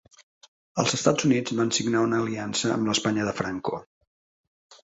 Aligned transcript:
Els 0.83 0.95
Estats 0.97 1.27
Units 1.29 1.53
van 1.59 1.69
signar 1.79 2.01
una 2.07 2.23
aliança 2.25 2.75
amb 2.79 2.91
l'Espanya 2.93 3.29
de 3.29 3.37
Franco. 3.43 3.83